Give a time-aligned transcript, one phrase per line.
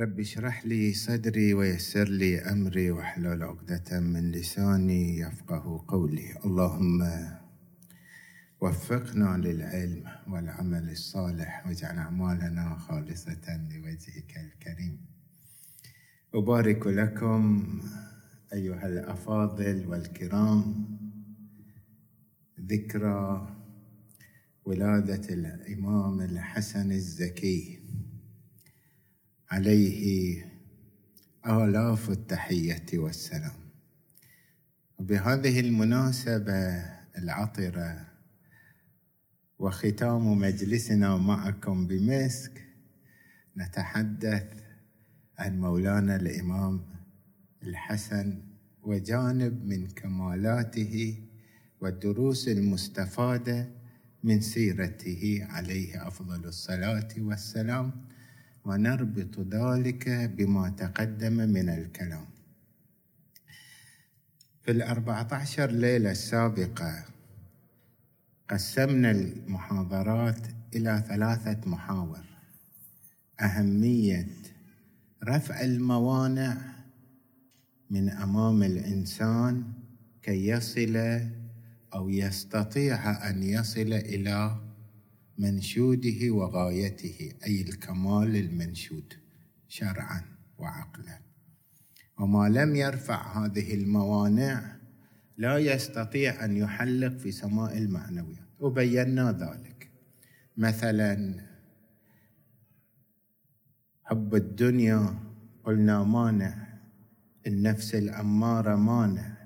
[0.00, 6.38] رب اشرح لي صدري ويسر لي أمري واحلل عقدة من لساني يفقه قولي.
[6.44, 7.08] اللهم
[8.60, 15.00] وفقنا للعلم والعمل الصالح واجعل أعمالنا خالصة لوجهك الكريم.
[16.34, 17.66] أبارك لكم
[18.52, 20.86] أيها الأفاضل والكرام
[22.60, 23.56] ذكرى
[24.64, 27.81] ولادة الإمام الحسن الزكي.
[29.52, 30.44] عليه
[31.46, 33.52] آلاف التحية والسلام.
[34.98, 36.84] وبهذه المناسبة
[37.18, 38.06] العطرة
[39.58, 42.64] وختام مجلسنا معكم بمسك
[43.56, 44.46] نتحدث
[45.38, 46.84] عن مولانا الإمام
[47.62, 48.42] الحسن
[48.82, 51.22] وجانب من كمالاته
[51.80, 53.68] والدروس المستفادة
[54.24, 57.92] من سيرته عليه أفضل الصلاة والسلام.
[58.64, 62.26] ونربط ذلك بما تقدم من الكلام.
[64.62, 67.04] في الأربعة عشر ليلة السابقة
[68.50, 72.24] قسمنا المحاضرات إلى ثلاثة محاور.
[73.40, 74.28] أهمية
[75.24, 76.56] رفع الموانع
[77.90, 79.64] من أمام الإنسان
[80.22, 81.20] كي يصل
[81.94, 84.56] أو يستطيع أن يصل إلى
[85.38, 89.14] منشوده وغايته أي الكمال المنشود
[89.68, 90.22] شرعا
[90.58, 91.18] وعقلا.
[92.18, 94.76] وما لم يرفع هذه الموانع
[95.38, 98.48] لا يستطيع أن يحلق في سماء المعنويات.
[98.60, 99.90] وبينا ذلك.
[100.56, 101.46] مثلا
[104.04, 105.18] حب الدنيا
[105.64, 106.78] قلنا مانع.
[107.46, 109.41] النفس الأمارة مانع.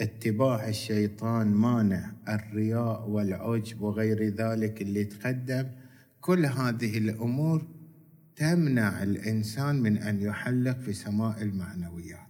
[0.00, 5.66] اتباع الشيطان مانع الرياء والعجب وغير ذلك اللي تقدم.
[6.20, 7.66] كل هذه الأمور
[8.36, 12.28] تمنع الإنسان من أن يحلق في سماء المعنويات.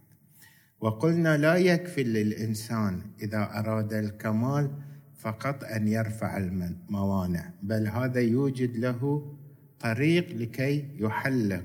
[0.81, 4.71] وقلنا لا يكفي للإنسان إذا أراد الكمال
[5.19, 9.33] فقط أن يرفع الموانع بل هذا يوجد له
[9.81, 11.65] طريق لكي يحلق.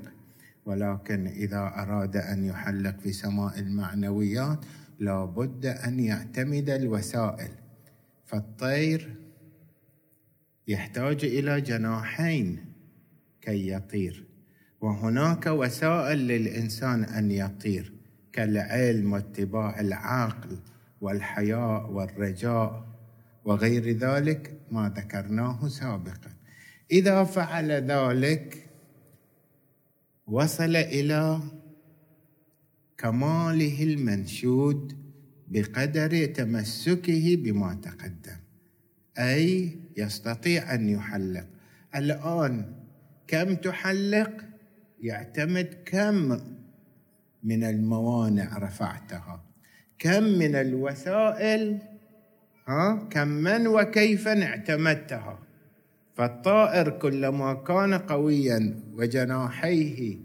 [0.66, 4.60] ولكن إذا أراد أن يحلق في سماء المعنويات
[5.04, 7.52] لابد أن يعتمد الوسائل.
[8.26, 9.16] فالطير
[10.68, 12.66] يحتاج إلى جناحين
[13.42, 14.26] كي يطير
[14.82, 17.94] وهناك وسائل للإنسان أن يطير
[18.34, 20.58] كالعلم واتباع العقل
[21.02, 22.86] والحياء والرجاء
[23.46, 26.34] وغير ذلك ما ذكرناه سابقا.
[26.92, 28.70] إذا فعل ذلك
[30.28, 31.40] وصل إلى
[33.04, 34.94] كماله المنشود
[35.48, 38.40] بقدر تمسكه بما تقدم.
[39.20, 41.46] أي يستطيع أن يحلق.
[41.96, 42.66] الآن
[43.28, 44.32] كم تحلق؟
[45.02, 46.40] يعتمد كم
[47.44, 49.44] من الموانع رفعتها.
[50.00, 51.78] كم من الوسائل؟
[52.68, 55.40] ها؟ كم من وكيف اعتمدتها؟
[56.16, 60.18] فالطائر كلما كان قويا وجناحيه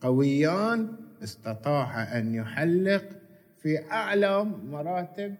[0.00, 3.04] قويان استطاع أن يحلق
[3.58, 5.34] في أعلى مراتب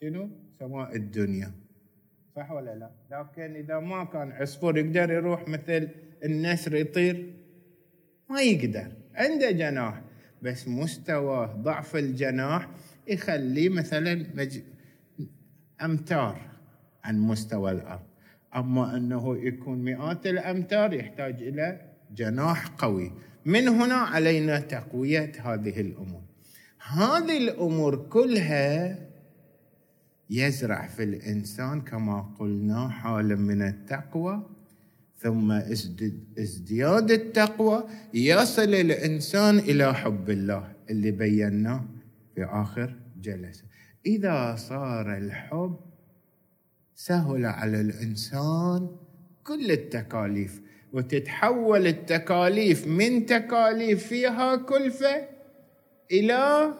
[0.00, 0.28] شنو؟
[0.58, 1.52] سماء الدنيا
[2.36, 5.88] صح ولا لا؟ لكن إذا ما كان عصفور يقدر يروح مثل
[6.24, 7.32] النسر يطير
[8.30, 10.02] ما يقدر عنده جناح
[10.42, 12.68] بس مستوى ضعف الجناح
[13.08, 14.60] يخليه مثلا مج...
[15.82, 16.40] أمتار
[17.04, 18.06] عن مستوى الأرض
[18.56, 21.80] أما أنه يكون مئات الأمتار يحتاج إلى
[22.14, 23.12] جناح قوي
[23.46, 26.22] من هنا علينا تقوية هذه الأمور.
[26.88, 28.98] هذه الأمور كلها
[30.30, 34.46] يزرع في الإنسان كما قلنا حالا من التقوى
[35.18, 35.52] ثم
[36.38, 37.84] ازدياد التقوى
[38.14, 41.84] يصل الإنسان إلى حب الله اللي بيناه
[42.34, 43.64] في آخر جلسة.
[44.06, 45.76] إذا صار الحب
[46.94, 48.88] سهل على الإنسان
[49.44, 50.63] كل التكاليف.
[50.94, 55.28] وتتحول التكاليف من تكاليف فيها كلفة
[56.12, 56.74] إلى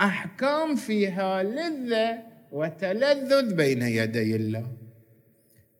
[0.00, 2.22] أحكام فيها لذة
[2.52, 4.66] وتلذذ بين يدي الله.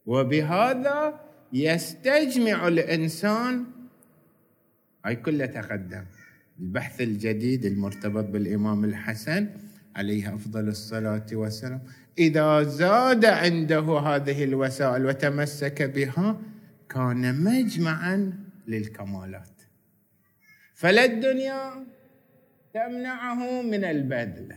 [0.05, 1.19] وبهذا
[1.53, 3.65] يستجمع الإنسان
[5.05, 6.05] هاي كلها تقدم
[6.59, 9.47] البحث الجديد المرتبط بالإمام الحسن
[9.95, 11.81] عليه أفضل الصلاة والسلام.
[12.17, 16.41] إذا زاد عنده هذه الوسائل وتمسك بها
[16.89, 18.33] كان مجمعا
[18.67, 19.61] للكمالات.
[20.73, 21.85] فلا الدنيا
[22.73, 24.55] تمنعه من البذل.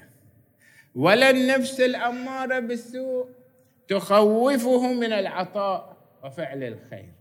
[0.95, 3.29] ولا النفس الاماره بالسوء
[3.89, 7.13] تخوفه من العطاء وفعل الخير.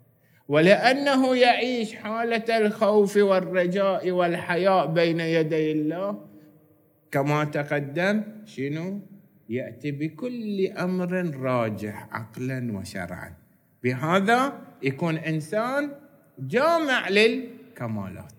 [0.48, 6.28] ولأنه يعيش حالة الخوف والرجاء والحياء بين يدي الله
[7.12, 9.00] كما تقدم شنو؟
[9.50, 13.41] يأتي بكل أمر راجح عقلا وشرعا.
[13.83, 15.92] بهذا يكون إنسان
[16.39, 18.33] جامع للكمالات.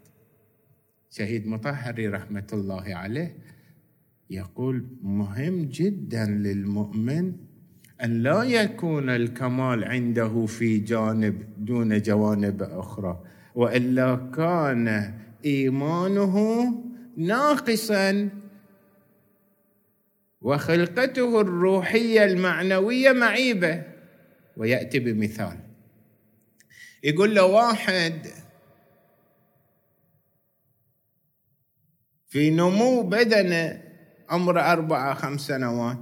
[1.10, 3.36] شهيد مطهري رحمه الله عليه
[4.30, 7.32] يقول مهم جدا للمؤمن
[8.04, 13.20] أن لا يكون الكمال عنده في جانب دون جوانب أخرى
[13.54, 15.14] وإلا كان
[15.44, 16.66] إيمانه
[17.16, 18.28] ناقصا
[20.40, 23.91] وخلقته الروحية المعنوية معيبة.
[24.56, 25.58] ويأتي بمثال.
[27.04, 28.26] يقول له واحد
[32.28, 33.82] في نمو بدنه
[34.28, 35.98] عمره أربعة خمس سنوات.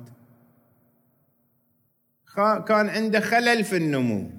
[2.68, 4.30] كان عنده خلل في النمو.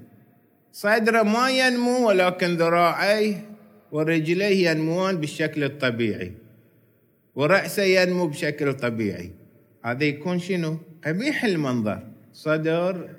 [0.72, 3.50] صدره ما ينمو ولكن ذراعيه
[3.92, 6.34] ورجليه ينموان بالشكل الطبيعي.
[7.36, 9.31] ورأسه ينمو بشكل طبيعي.
[9.86, 12.07] هذا يكون شنو؟ قبيح المنظر.
[12.34, 13.10] صدر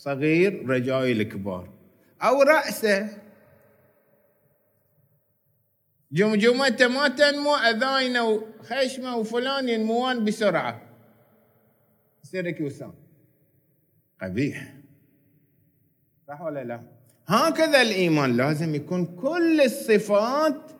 [0.00, 1.68] صغير رجائي الكبار
[2.22, 3.08] أو رأسه.
[6.12, 10.82] جمجمته ما تنمو أذاينه وخشمه وفلان ينموان بسرعة.
[12.24, 12.92] يصير كيوسان
[14.22, 14.74] قبيح.
[16.28, 16.80] صح ولا لا؟
[17.26, 20.70] هكذا الإيمان لازم يكون كل الصفات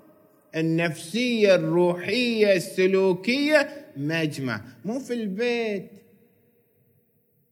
[0.57, 4.61] النفسية الروحية السلوكية مجمع.
[4.85, 5.91] مو في البيت.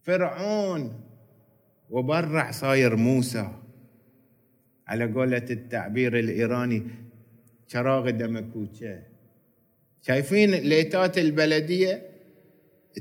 [0.03, 1.08] فرعون.
[1.91, 3.49] وبرع صاير موسى.
[4.87, 6.83] على قولة التعبير الإيراني
[7.67, 9.03] شراغ دمكوتشة.
[10.03, 12.09] شايفين ليتات البلدية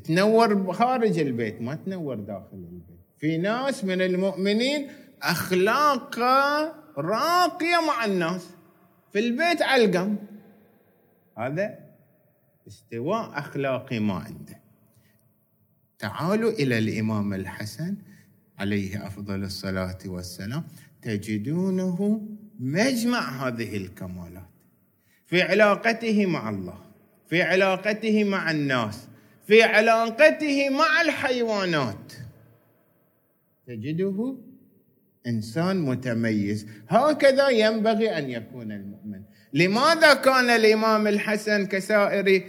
[0.04, 3.00] تنور خارج البيت ما تنور داخل البيت.
[3.18, 4.88] في ناس من المؤمنين
[5.22, 8.50] أخلاقها راقية مع الناس.
[9.14, 10.16] في البيت علقم
[11.38, 11.80] هذا
[12.68, 14.60] استواء أخلاقي ما عنده.
[16.00, 17.96] تعالوا إلى الإمام الحسن.
[18.58, 20.64] عليه أفضل الصلاة والسلام.
[21.02, 22.22] تجدونه
[22.60, 24.50] مجمع هذه الكمالات
[25.26, 26.80] في علاقته مع الله
[27.30, 29.08] في علاقته مع الناس
[29.48, 32.14] في علاقته مع الحيوانات.
[33.68, 34.38] تجده
[35.28, 36.68] إنسان متميز.
[36.90, 39.22] هكذا ينبغي أن يكون المؤمن.
[39.54, 42.44] لماذا كان الإمام الحسن كسائر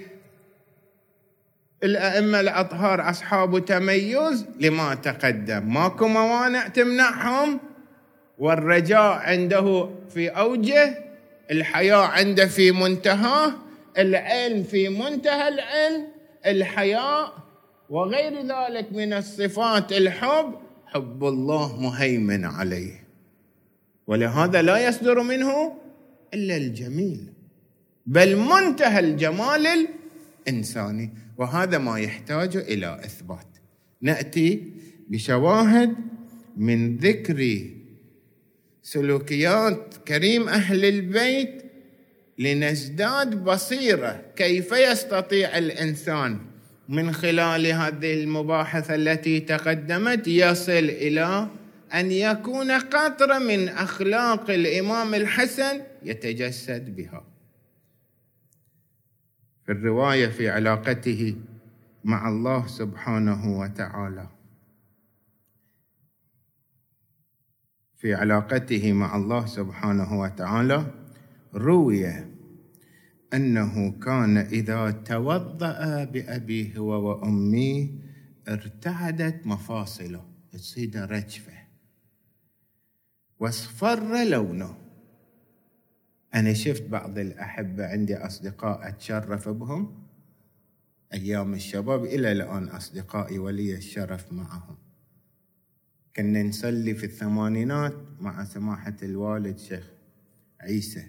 [1.84, 5.74] الأئمة الأطهار أصحاب تميز لما تقدم.
[5.74, 7.60] ماكو موانع تمنعهم.
[8.38, 11.04] والرجاء عنده في أوجه
[11.50, 13.52] الحياة عنده في منتهاه
[13.98, 16.06] العلم في منتهى العلم
[16.46, 17.32] الحياء
[17.90, 20.54] وغير ذلك من الصفات الحب
[20.86, 23.04] حب الله مهيمن عليه.
[24.06, 25.72] ولهذا لا يصدر منه
[26.34, 27.32] إلا الجميل.
[28.06, 29.88] بل منتهى الجمال
[30.48, 33.46] الانساني وهذا ما يحتاج إلى إثبات.
[34.02, 34.72] نأتي
[35.08, 35.94] بشواهد
[36.56, 37.60] من ذكر
[38.82, 41.62] سلوكيات كريم أهل البيت
[42.38, 46.38] لنزداد بصيرة كيف يستطيع الإنسان
[46.88, 51.48] من خلال هذه المباحث التي تقدمت يصل إلى
[51.94, 57.27] أن يكون قطرة من أخلاق الإمام الحسن يتجسد بها.
[59.68, 61.36] في الرواية في علاقته
[62.04, 64.28] مع الله سبحانه وتعالى.
[67.96, 70.94] في علاقته مع الله سبحانه وتعالى
[71.54, 72.06] روي
[73.34, 77.12] أنه كان إذا توضأ بأبيه هو
[78.48, 81.58] ارتعدت مفاصله تصير رجفه
[83.40, 84.87] واصفر لونه.
[86.34, 90.08] أنا شفت بعض الأحبة عندي أصدقاء أتشرف بهم
[91.14, 94.76] أيام الشباب إلى الآن أصدقائي ولي الشرف معهم.
[96.16, 99.90] كنا نصلي في الثمانينات مع سماحة الوالد شيخ
[100.60, 101.04] عيسى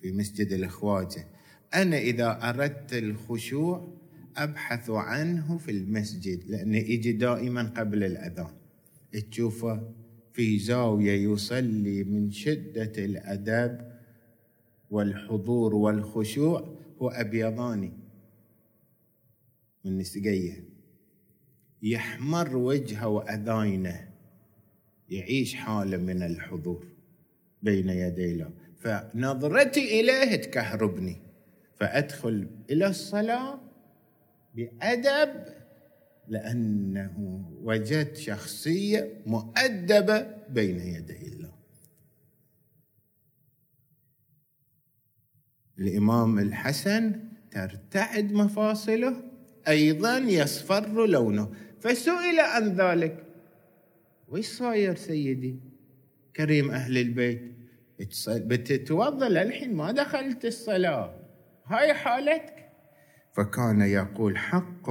[0.00, 1.26] في مسجد الخواجة
[1.74, 3.94] أنا إذا أردت الخشوع
[4.36, 8.50] أبحث عنه في المسجد لأنه يجي دائما قبل الأذان.
[9.30, 9.92] تشوفه
[10.32, 13.90] في زاوية يصلي من شدة الأدب
[14.90, 17.92] والحضور والخشوع هو أبيضاني.
[19.84, 20.64] من نسقية.
[21.82, 24.10] يحمر وجهه وأذاينه.
[25.08, 26.86] يعيش حاله من الحضور
[27.62, 31.16] بين يدي الله فنظرتي إليه تكهربني.
[31.76, 33.60] فأدخل إلى الصلاة
[34.54, 35.44] بأدب
[36.28, 41.59] لأنه وجدت شخصية مؤدبة بين يدي الله.
[45.80, 47.20] الإمام الحسن
[47.50, 49.16] ترتعد مفاصله
[49.68, 51.52] أيضا يصفر لونه.
[51.80, 53.26] فسئل عن ذلك.
[54.28, 55.60] وش صاير سيدي؟
[56.36, 57.42] كريم أهل البيت.
[58.28, 61.14] بتتوضأ للحين؟ ما دخلت الصلاة.
[61.66, 62.70] هاي حالتك؟
[63.32, 64.90] فكان يقول حق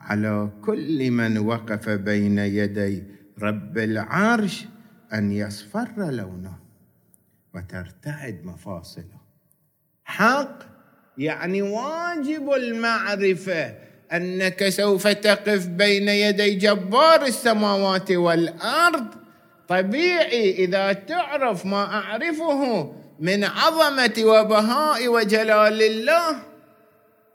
[0.00, 3.02] على كل من وقف بين يدي
[3.38, 4.66] رب العرش
[5.14, 6.58] أن يصفر لونه.
[7.54, 9.21] وترتعد مفاصله.
[10.04, 10.58] حق
[11.18, 13.74] يعني واجب المعرفة
[14.12, 19.06] أنك سوف تقف بين يدي جبار السماوات والأرض.
[19.68, 26.42] طبيعي إذا تعرف ما أعرفه من عظمة وبهاء وجلال الله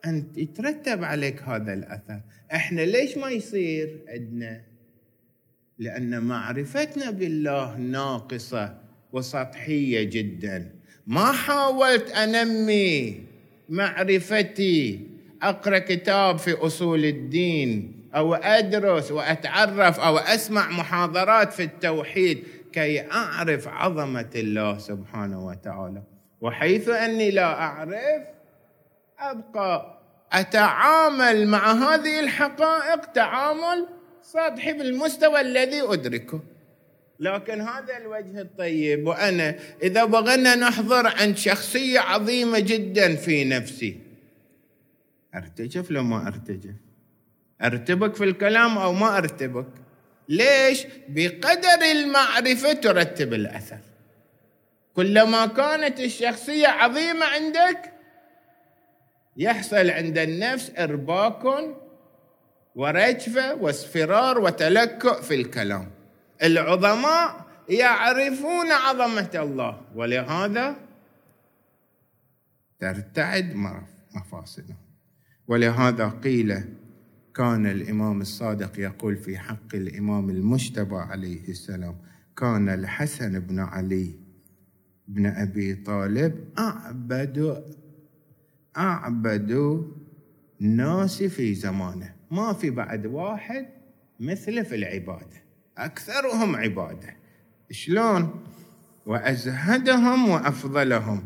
[0.05, 2.21] ان يترتب عليك هذا الأثر.
[2.53, 4.61] إحنا ليش ما يصير عندنا؟
[5.79, 8.77] لأن معرفتنا بالله ناقصة
[9.11, 10.76] وسطحية جدا.
[11.07, 13.23] ما حاولت أنمي
[13.69, 14.99] معرفتي
[15.41, 23.67] أقرأ كتاب في أصول الدين أو أدرس وأتعرف أو أسمع محاضرات في التوحيد كي أعرف
[23.67, 26.03] عظمة الله سبحانه وتعالى.
[26.41, 28.23] وحيث أني لا أعرف
[29.19, 29.99] أبقى
[30.33, 33.87] أتعامل مع هذه الحقائق تعامل
[34.21, 36.39] سطحي بالمستوى الذي أدركه.
[37.19, 43.97] لكن هذا الوجه الطيب وأنا إذا بغينا نحضر عند شخصية عظيمة جدا في نفسي.
[45.35, 46.75] أرتجف لو ما أرتجف؟
[47.61, 49.67] أرتبك في الكلام أو ما أرتبك؟
[50.29, 53.79] ليش؟ بقدر المعرفة ترتب الأثر.
[54.93, 57.93] كلما كانت الشخصية عظيمة عندك
[59.37, 61.43] يحصل عند النفس إرباك
[62.75, 65.96] ورجفه واصفرار وتلكؤ في الكلام.
[66.43, 69.81] العظماء يعرفون عظمة الله.
[69.95, 70.75] ولهذا
[72.79, 73.55] ترتعد
[74.15, 74.77] مفاصلهم
[75.47, 76.63] ولهذا قيل
[77.35, 81.95] كان الإمام الصادق يقول في حق الإمام المجتبى عليه السلام
[82.37, 84.19] كان الحسن بن علي
[85.07, 87.63] بن أبي طالب أعبد
[88.77, 89.51] أعبد
[90.61, 92.15] الناس في زمانه.
[92.31, 93.65] ما في بعد واحد
[94.19, 95.46] مثله في العبادة.
[95.77, 97.15] أكثرهم عبادة.
[97.71, 98.43] شلون؟
[99.05, 101.23] وأزهدهم وأفضلهم.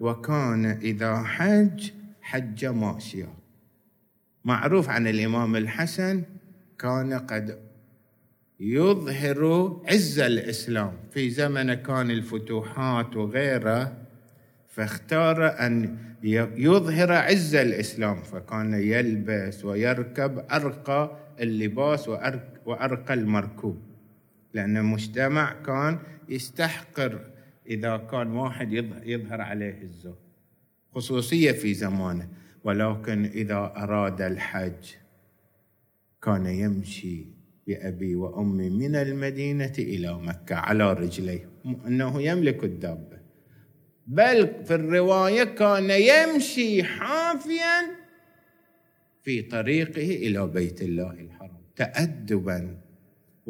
[0.00, 1.90] وكان إذا حج
[2.22, 3.28] حج ماشيا
[4.44, 6.22] معروف عن الإمام الحسن
[6.78, 7.58] كان قد
[8.60, 9.40] يظهر
[9.88, 10.92] عز الإسلام.
[11.10, 13.96] في زمن كان الفتوحات وغيره
[14.68, 15.98] فاختار أن
[16.56, 18.22] يظهر عز الإسلام.
[18.22, 22.08] فكان يلبس ويركب أرقى اللباس
[22.66, 23.89] وأرقى المركوب.
[24.54, 27.20] لأن المجتمع كان يستحقر
[27.66, 28.72] إذا كان واحد
[29.04, 30.14] يظهر عليه الزهد
[30.94, 32.28] خصوصية في زمانه.
[32.64, 34.84] ولكن إذا أراد الحج
[36.22, 37.26] كان يمشي
[37.66, 41.48] بأبي وأمي من المدينة إلى مكة على رجليه
[41.86, 43.20] أنه يملك الدابة.
[44.06, 48.00] بل في الرواية كان يمشي حافيا
[49.22, 52.79] في طريقه إلى بيت الله الحرام تادبا.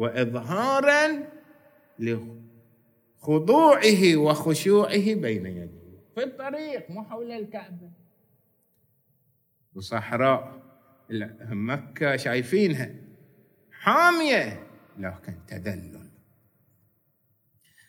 [0.01, 1.23] واظهارا
[3.19, 5.99] لخضوعه وخشوعه بين يديه.
[6.15, 7.91] في الطريق مو حول الكعبة.
[9.75, 10.61] وصحراء
[11.49, 12.89] مكة شايفينها
[13.71, 14.67] حامية
[14.97, 16.09] لكن تذلل.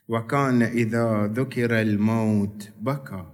[0.08, 3.26] وكان إذا ذكر الموت بكى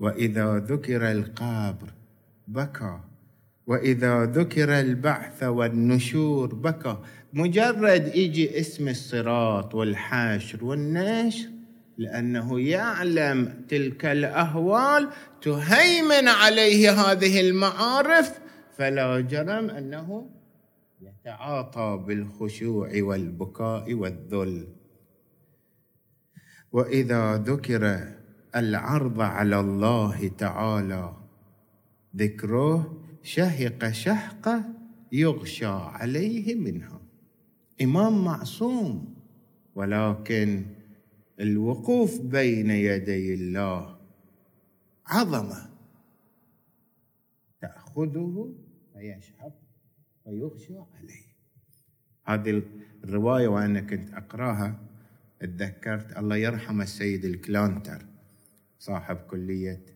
[0.00, 1.92] وإذا ذكر القبر
[2.48, 3.00] بكى.
[3.70, 6.96] وإذا ذكر البعث والنشور بكى
[7.32, 11.48] مجرد يجي اسم الصراط والحشر والنشر
[11.98, 15.08] لأنه يعلم تلك الأهوال
[15.42, 18.40] تهيمن عليه هذه المعارف
[18.76, 20.30] فلا جرم أنه
[21.00, 24.68] يتعاطى بالخشوع والبكاء والذل.
[26.72, 28.08] وإذا ذكر
[28.56, 31.16] العرض على الله تعالى
[32.16, 34.64] ذكره شهق شهقه
[35.12, 37.00] يغشى عليه منها.
[37.82, 39.14] إمام معصوم
[39.74, 40.66] ولكن
[41.40, 43.98] الوقوف بين يدي الله
[45.06, 45.70] عظمه
[47.60, 48.54] تأخذه
[48.94, 49.52] فيشهق
[50.24, 51.30] ويخشى عليه.
[52.24, 52.62] هذه
[53.04, 54.80] الرواية وأنا كنت أقرأها
[55.40, 58.06] تذكرت الله يرحم السيد الكلانتر
[58.78, 59.86] صاحب كلية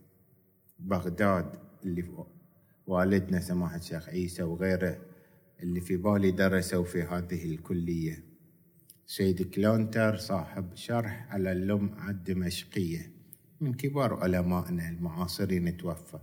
[0.78, 2.02] بغداد اللي
[2.86, 4.98] والدنا سماحه الشيخ عيسى وغيره
[5.62, 8.24] اللي في بالي درسوا في هذه الكلية.
[9.06, 13.10] سيد كلونتر صاحب شرح على اللمعة الدمشقية.
[13.60, 16.18] من كبار علمائنا المعاصرين توفى.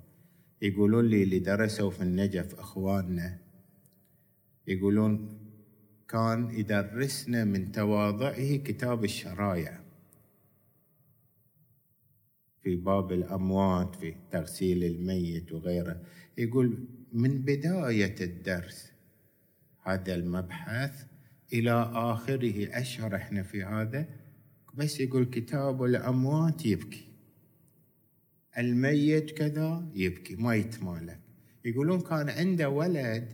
[0.61, 3.37] يقولون لي اللي درسوا في النجف إخواننا.
[4.67, 5.39] يقولون
[6.09, 9.79] كان يدرسنا من تواضعه كتاب الشرايع
[12.63, 16.01] في باب الأموات في تغسيل الميت وغيره.
[16.37, 18.91] يقول من بداية الدرس
[19.83, 21.05] هذا المبحث
[21.53, 24.05] إلى آخره أشهر إحنا في هذا
[24.73, 27.07] بس يقول كتاب الأموات يبكي.
[28.57, 31.19] الميت كذا يبكي ما يتمالك
[31.65, 33.33] يقولون كان عنده ولد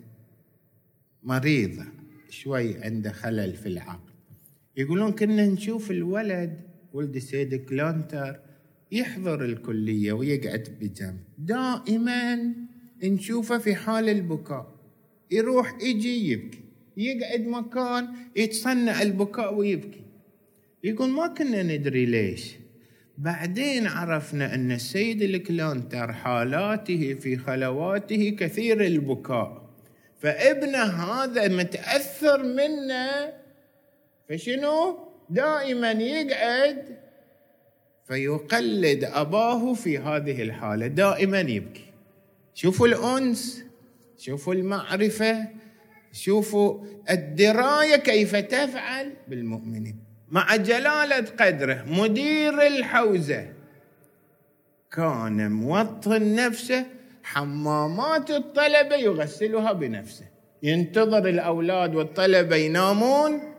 [1.23, 1.83] مريض
[2.29, 4.13] شوي عنده خلل في العقل.
[4.77, 6.61] يقولون كنا نشوف الولد
[6.93, 8.46] ولد السيد كلانتر
[8.91, 11.19] يحضر الكلية ويقعد بجنب.
[11.37, 12.53] دائما
[13.03, 14.75] نشوفه في حال البكاء.
[15.31, 16.63] يروح يجي يبكي.
[16.97, 20.03] يقعد مكان يتصنع البكاء ويبكي.
[20.83, 22.55] يقول ما كنا ندري ليش.
[23.17, 29.69] بعدين عرفنا أن السيد الكلانتر حالاته في خلواته كثير البكاء.
[30.19, 33.33] فابنه هذا متأثر منه.
[34.29, 37.06] فشنو؟ دائما يقعد
[38.07, 41.85] فيقلد أباه في هذه الحالة دائما يبكي.
[42.53, 43.63] شوفوا الأنس
[44.17, 45.47] شوفوا المعرفة
[46.11, 49.99] شوفوا الدراية كيف تفعل بالمؤمنين.
[50.29, 53.49] مع جلالة قدره مدير الحوزة
[54.91, 56.85] كان موطن نفسه
[57.23, 60.25] حمامات الطلبة يغسلها بنفسه.
[60.63, 63.56] ينتظر الأولاد والطلبة ينامون.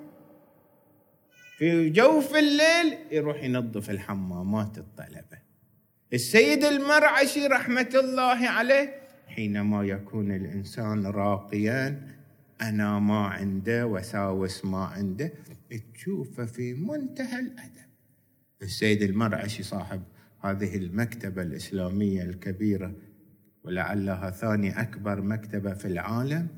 [1.58, 5.38] في جوف الليل يروح ينظف الحمامات الطلبة.
[6.12, 8.94] السيد المرعشي رحمة الله عليه
[9.26, 12.02] حينما يكون الإنسان راقيا
[12.60, 15.32] أنا ما عنده وساوس ما عنده
[15.94, 17.88] تشوفه في منتهى الأدب.
[18.62, 20.02] السيد المرعشي صاحب
[20.40, 22.92] هذه المكتبة الإسلامية الكبيرة
[23.64, 26.48] ولعلها ثاني أكبر مكتبة في العالم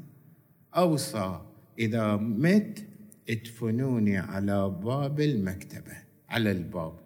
[0.77, 1.41] أوصى
[1.79, 2.90] إذا مت
[3.31, 5.97] ادفنوني على باب المكتبة
[6.29, 6.99] على الباب.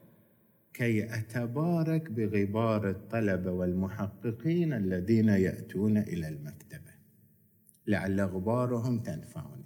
[0.74, 6.94] كي أتبارك بغبار الطلبة والمحققين الذين يأتون إلى المكتبة.
[7.86, 9.64] لعل غبارهم تنفعني.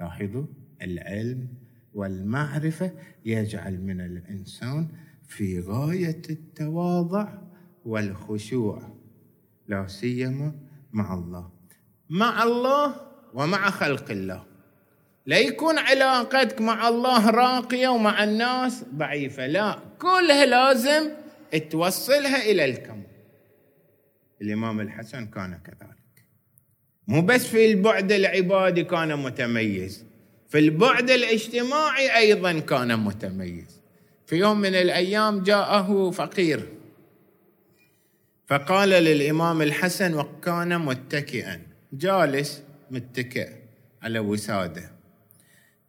[0.00, 0.46] لاحظوا
[0.82, 1.48] العلم
[1.94, 2.92] والمعرفة
[3.24, 4.88] يجعل من الإنسان
[5.26, 7.38] في غاية التواضع
[7.84, 8.96] والخشوع
[9.68, 10.52] لا سيما
[10.92, 11.50] مع الله.
[12.10, 12.94] مع الله
[13.34, 14.49] ومع خلق الله.
[15.26, 19.78] لا يكون علاقتك مع الله راقية ومع الناس ضعيفة لا.
[19.98, 21.10] كلها لازم
[21.70, 23.10] توصلها إلى الكمال
[24.42, 26.24] الإمام الحسن كان كذلك.
[27.08, 30.04] مو بس في البعد العبادي كان متميز
[30.48, 33.80] في البعد الاجتماعي أيضا كان متميز.
[34.26, 36.68] في يوم من الأيام جاءه فقير
[38.46, 43.48] فقال للإمام الحسن وكان متكئا جالس متكئ
[44.02, 44.99] على وساده.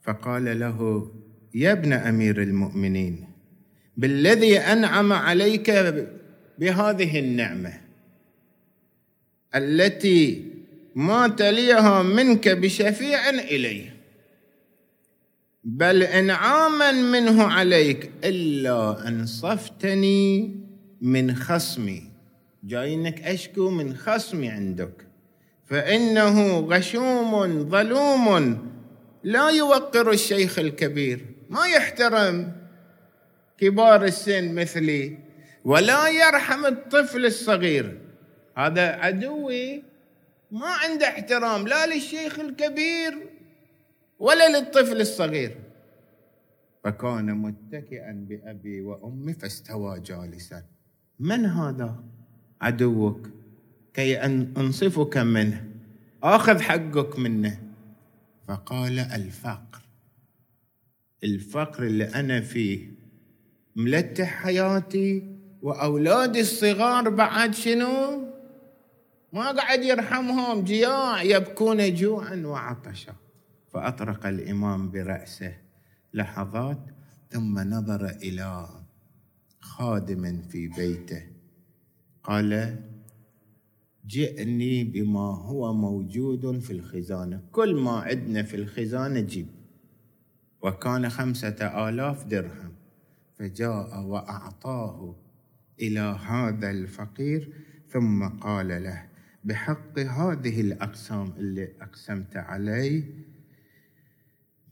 [0.01, 1.11] فقال له
[1.55, 3.27] يا ابن أمير المؤمنين
[3.97, 5.71] بالذي أنعم عليك
[6.57, 7.73] بهذه النعمة
[9.55, 10.51] التي
[10.95, 13.95] ما تليها منك بشفيع إليه
[15.63, 20.55] بل إنعاما منه عليك إلا انصفتني
[21.01, 22.03] من خصمي.
[22.63, 25.07] جاينك أشكو من خصمي عندك
[25.65, 28.57] فإنه غشوم ظلوم
[29.23, 31.25] لا يوقر الشيخ الكبير.
[31.49, 32.51] ما يحترم
[33.57, 35.17] كبار السن مثلي.
[35.65, 38.01] ولا يرحم الطفل الصغير.
[38.57, 39.83] هذا عدوي.
[40.51, 41.67] ما عنده احترام.
[41.67, 43.13] لا للشيخ الكبير
[44.19, 45.57] ولا للطفل الصغير.
[46.83, 50.63] فكان متكئا بأبي وأمي فاستوى جالسا.
[51.19, 52.03] من هذا؟
[52.61, 53.29] عدوك.
[53.93, 54.25] كي
[54.57, 55.65] أنصفك منه.
[56.23, 57.70] آخذ حقك منه.
[58.51, 59.81] فقال الفقر.
[61.23, 62.91] الفقر اللي أنا فيه
[63.75, 68.27] ملتح حياتي وأولادي الصغار بعد شنو؟
[69.33, 73.15] ما قاعد يرحمهم جياع يبكون جوعا وعطشا.
[73.73, 75.57] فأطرق الإمام برأسه
[76.13, 76.79] لحظات
[77.29, 78.69] ثم نظر إلى
[79.59, 81.23] خادم في بيته.
[82.23, 82.79] قال
[84.07, 87.41] جئني بما هو موجود في الخزانة.
[87.51, 89.47] كل ما عندنا في الخزانة جيب.
[90.61, 92.71] وكان خمسة آلاف درهم.
[93.39, 95.15] فجاء وأعطاه
[95.81, 97.53] إلى هذا الفقير
[97.89, 99.03] ثم قال له
[99.43, 103.03] بحق هذه الأقسام اللي أقسمت علي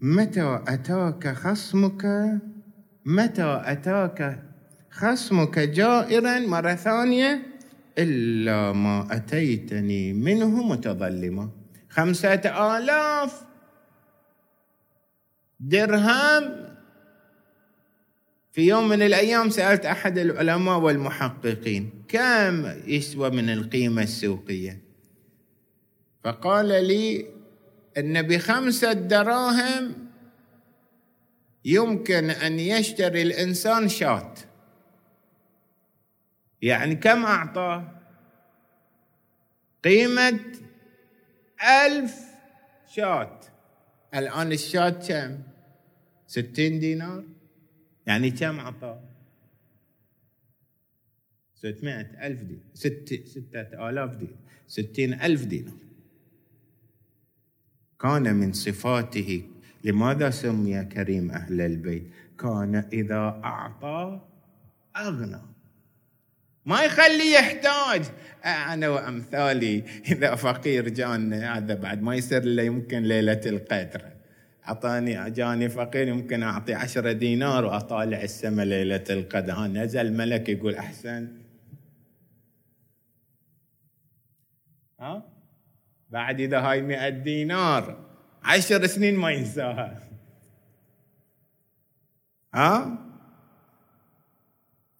[0.02, 2.06] متى أتاك خصمك؟
[3.06, 4.44] متى أتاك
[4.89, 7.48] خصمك جائرا مرة ثانية؟
[7.97, 11.49] إلا ما أتيتني منه متظلما
[11.89, 13.43] خمسة آلاف
[15.60, 16.69] درهم.
[18.52, 24.82] في يوم من الأيام سألت أحد العلماء والمحققين كم يسوى من القيمة السوقية.
[26.23, 27.25] فقال لي
[27.97, 30.10] أن بخمسة دراهم
[31.65, 34.39] يمكن أن يشتري الإنسان شات
[36.62, 38.02] يعني كم أعطاه
[39.84, 40.39] قيمة
[41.86, 42.15] ألف
[42.88, 43.45] شات
[44.15, 45.38] الآن الشات كم
[46.28, 47.24] ستين دينار.
[48.06, 49.02] يعني كم أعطاه
[51.56, 55.80] ستمائة ألف دينار ست ستة آلاف دينار ستين ألف دينار.
[58.00, 59.50] كان من صفاته
[59.84, 62.04] لماذا سمي كريم أهل البيت؟
[62.39, 64.22] كان إذا أعطى
[64.98, 65.41] أغنى.
[66.69, 68.05] ما يخلي يحتاج.
[68.45, 74.01] أنا وأمثالي إذا فقير جانا هذا بعد ما يصير إلا يمكن ليلة القدر.
[74.67, 79.53] أعطاني جاني فقير يمكن أعطي عشرة دينار وأطالع السماء ليلة القدر.
[79.53, 81.27] ها نزل ملك يقول أحسن.
[84.99, 85.23] ها؟
[86.10, 88.05] بعد إذا هاي مئة دينار.
[88.43, 89.99] عشر سنين ما ينساها.
[92.53, 92.97] ها؟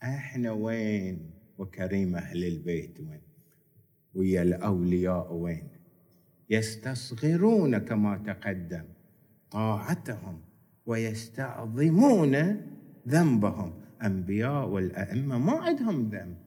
[0.03, 3.22] إحنا وين؟ وكريم أهل البيت وين؟
[4.15, 5.67] ويا الأولياء وين؟
[6.50, 8.84] يستصغرون كما تقدم
[9.52, 10.41] طاعتهم
[10.86, 12.62] ويستعظمون
[13.08, 13.74] ذنبهم.
[14.04, 16.38] أنبياء والأئمة ما عندهم ذنب.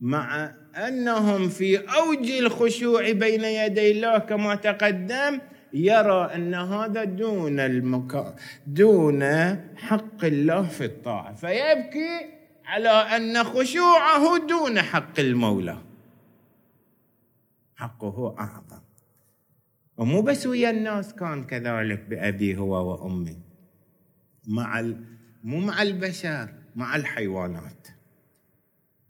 [0.00, 5.40] مع أنهم في أوج الخشوع بين يدي الله كما تقدم
[5.72, 8.34] يرى أن هذا دون المكا
[8.66, 9.22] دون
[9.76, 11.34] حق الله في الطاعة.
[11.34, 12.37] فيبكي
[12.68, 15.78] على أن خشوعه دون حق المولى.
[17.76, 18.80] حقه أعظم.
[19.96, 23.36] ومو بس ويا الناس كان كذلك بأبي هو وأمي
[24.46, 25.04] مع ال...
[25.44, 27.88] مو مع البشر مع الحيوانات.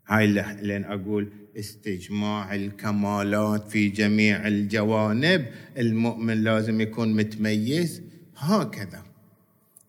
[0.07, 0.27] هاي
[0.61, 5.45] لين أقول استجماع الكمالات في جميع الجوانب.
[5.77, 8.03] المؤمن لازم يكون متميز.
[8.37, 9.03] هكذا.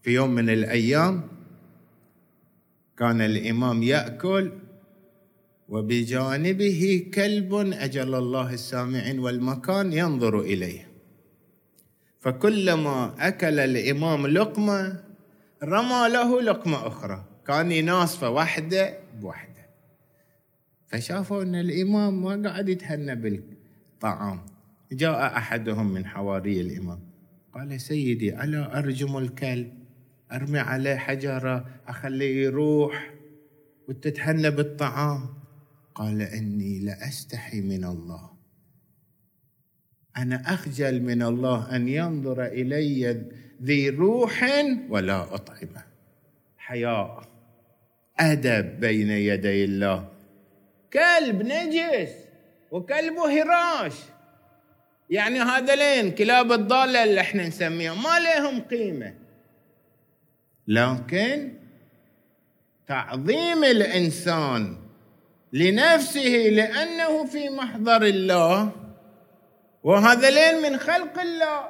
[0.03, 1.40] في يوم من الأيام
[3.01, 4.53] كان الإمام يأكل
[5.69, 10.89] وبجانبه كلب أجل الله السامعين والمكان ينظر إليه.
[12.21, 15.03] فكلما أكل الإمام لقمة
[15.65, 17.25] رمى له لقمة أخرى.
[17.47, 19.65] كان يناصفه واحدة بواحدة
[20.89, 24.41] فشافوا أن الإمام ما قاعد يتهنى بالطعام.
[24.93, 27.01] جاء أحدهم من حواري الإمام.
[27.55, 29.80] قال سيدي ألا أرجم الكلب؟
[30.33, 33.11] أرمي عليه حجرة أخليه يروح
[33.89, 35.41] وتتهنى بالطعام.
[35.95, 38.31] قال إني لأستحي من الله.
[40.17, 43.25] أنا أخجل من الله أن ينظر إلي
[43.63, 44.45] ذي روح
[44.89, 45.85] ولا أطعمه.
[46.59, 47.29] حياء.
[48.19, 50.09] أدب بين يدي الله.
[50.93, 52.11] كلب نجس
[52.71, 53.95] وكلبه هراش.
[55.11, 59.15] يعني هذولين كلاب الضالة اللي إحنا نسميهم ما لهم قيمة.
[60.71, 61.53] لكن
[62.87, 64.77] تعظيم الإنسان
[65.53, 68.73] لنفسه لأنه في محضر الله
[69.83, 71.69] وهذولين من خلق الله.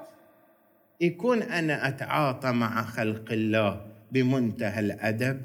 [1.00, 5.40] يكون أنا أتعاطى مع خلق الله بمنتهى الأدب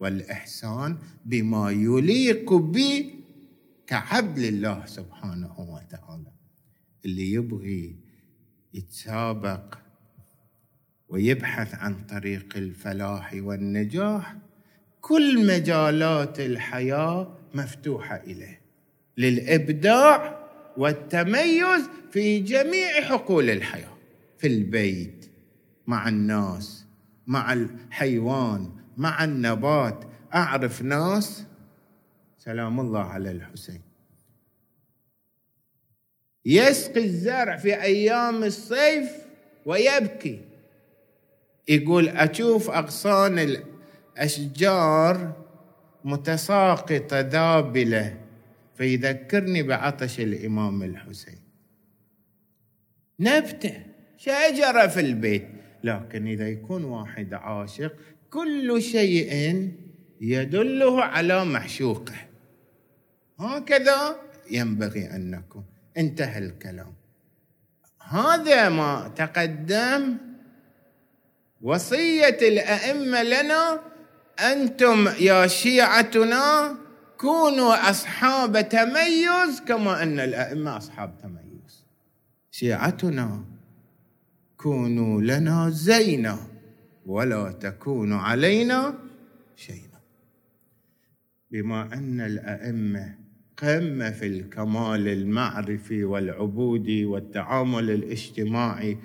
[0.00, 3.14] والإحسان بما يليق بي
[3.86, 6.32] كعبد لله سبحانه وتعالى.
[7.04, 7.96] اللي يبغي
[8.74, 9.87] يتسابق
[11.08, 14.36] ويبحث عن طريق الفلاح والنجاح.
[15.00, 18.60] كل مجالات الحياة مفتوحة إليه.
[19.16, 23.98] للإبداع والتميز في جميع حقول الحياة.
[24.38, 25.30] في البيت
[25.86, 26.84] مع الناس
[27.26, 30.04] مع الحيوان مع النبات.
[30.34, 31.44] أعرف ناس.
[32.38, 33.80] سلام الله على الحسين.
[36.44, 39.10] يسقي الزرع في أيام الصيف
[39.66, 40.47] ويبكي.
[41.68, 43.38] يقول أشوف أغصان
[44.18, 45.32] الأشجار
[46.04, 48.20] متساقطة ذابلة
[48.76, 51.38] فيذكرني بعطش الإمام الحسين.
[53.20, 53.82] نبتة
[54.16, 55.48] شجرة في البيت.
[55.84, 57.92] لكن إذا يكون واحد عاشق
[58.30, 59.72] كل شيء
[60.20, 62.14] يدله على معشوقه
[63.38, 64.16] هكذا
[64.50, 65.64] ينبغي أن نكون.
[65.96, 66.92] انتهى الكلام.
[68.08, 70.27] هذا ما تقدم
[71.62, 73.80] وصية الأئمة لنا
[74.40, 76.76] أنتم يا شيعتنا
[77.18, 81.84] كونوا أصحاب تميز كما أن الأئمة أصحاب تميز.
[82.50, 83.44] شيعتنا
[84.56, 86.38] كونوا لنا زينا
[87.06, 88.94] ولا تكونوا علينا
[89.56, 89.98] شيئا
[91.50, 93.14] بما أن الأئمة
[93.56, 98.98] قمة في الكمال المعرفي والعبودي والتعامل الاجتماعي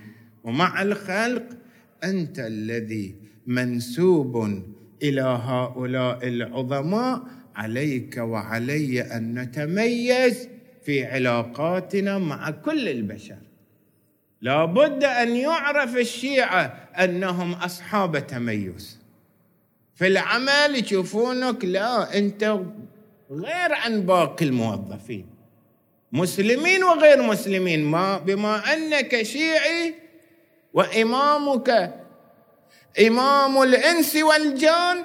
[0.43, 1.62] ومع الخلق
[2.03, 3.15] أنت الذي
[3.47, 4.63] منسوب
[5.03, 7.23] إلى هؤلاء العظماء.
[7.55, 10.49] عليك وعلي أن نتميز
[10.85, 13.37] في علاقاتنا مع كل البشر.
[14.41, 18.99] لابد أن يعرف الشيعة أنهم أصحاب تميز.
[19.95, 22.43] في العمل يشوفونك لا أنت
[23.31, 25.25] غير عن باقي الموظفين.
[26.11, 30.02] مسلمين وغير مسلمين ما بما أنك شيعي
[30.73, 31.69] وإمامك
[33.07, 34.97] إمام الإنس والجان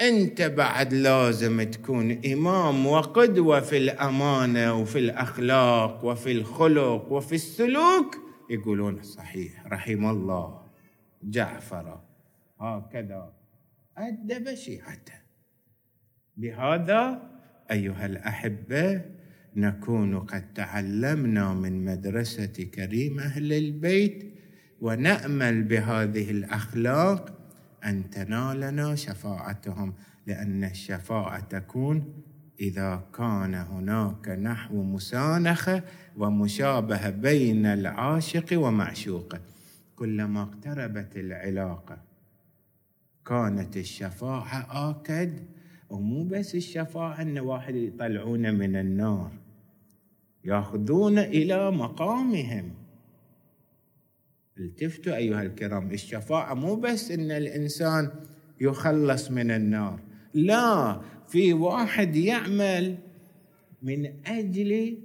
[0.00, 8.16] أنت بعد لازم تكون إمام وقدوة في الأمانة وفي الأخلاق وفي الخلق وفي السلوك.
[8.50, 10.62] يقولون صحيح رحم الله.
[11.22, 12.00] جعفر
[12.60, 13.32] هكذا.
[13.98, 15.14] ادب شيعته
[16.36, 17.22] بهذا
[17.70, 19.00] أيها الأحبة
[19.56, 24.25] نكون قد تعلمنا من مدرسة كريم أهل البيت
[24.86, 27.32] ونأمل بهذه الأخلاق
[27.84, 29.94] أن تنالنا شفاعتهم
[30.26, 32.22] لأن الشفاعة تكون
[32.60, 35.82] إذا كان هناك نحو مسانخه
[36.16, 39.40] ومشابهه بين العاشق ومعشوقه
[39.96, 41.98] كلما اقتربت العلاقة
[43.26, 45.40] كانت الشفاعة آكد
[45.90, 49.30] ومو بس الشفاعة أن واحد يطلعون من النار
[50.44, 52.85] يأخذون إلى مقامهم.
[54.58, 58.10] التفتوا أيها الكرام؟ الشفاعة مو بس إن الإنسان
[58.60, 60.00] يخلص من النار
[60.34, 62.98] لا في واحد يعمل
[63.82, 64.98] من أجل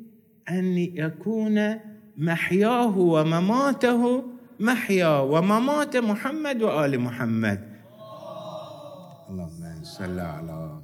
[0.49, 1.79] أن يكون
[2.17, 4.23] محياه ومماته
[4.59, 7.71] محيا وممات محمد وآل محمد.
[9.29, 10.81] اللهم صل على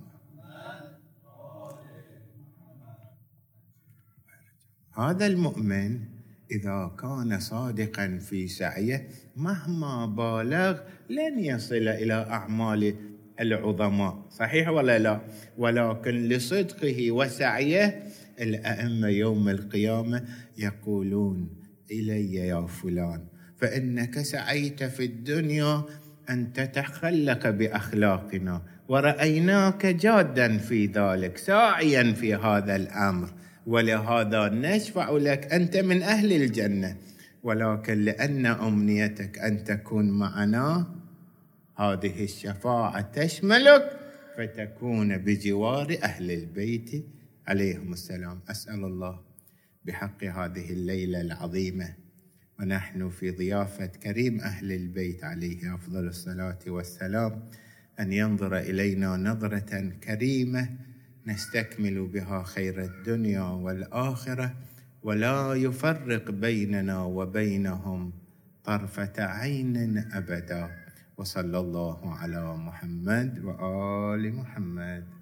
[4.98, 6.17] هذا المؤمن
[6.52, 10.80] إذا كان صادقا في سعيه مهما بالغ
[11.10, 12.96] لن يصل إلى أعمال
[13.40, 14.26] العظماء.
[14.30, 15.22] صحيح ولا لا؟
[15.58, 18.04] ولكن لصدقه وسعيه
[18.42, 20.24] الأئمة يوم القيامة
[20.58, 21.50] يقولون
[21.92, 23.26] إلي يا فلان.
[23.58, 25.84] فإنك سعيت في الدنيا
[26.30, 28.62] أن تتخلق بأخلاقنا.
[28.88, 33.30] ورأيناك جادا في ذلك ساعيا في هذا الأمر.
[33.68, 36.98] ولهذا نشفع لك أنت من أهل الجنة.
[37.44, 40.96] ولكن لأن أمنيتك أن تكون معنا
[41.78, 44.00] هذه الشفاعة تشملك
[44.38, 47.06] فتكون بجوار أهل البيت.
[47.48, 48.40] عليهم السلام.
[48.50, 49.20] أسأل الله
[49.86, 51.96] بحق هذه الليلة العظيمة.
[52.60, 57.44] ونحن في ضيافة كريم أهل البيت عليه أفضل الصلاة والسلام.
[58.00, 60.70] أن ينظر إلينا نظرة كريمة
[61.28, 64.54] نستكمل بها خير الدنيا والآخرة
[65.04, 68.14] ولا يفرق بيننا وبينهم
[68.64, 70.70] طرفة عين أبدا.
[71.18, 75.17] وصلى الله على محمد وآل محمد.